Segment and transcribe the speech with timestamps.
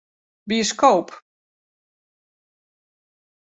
[0.47, 1.07] Bioskoop.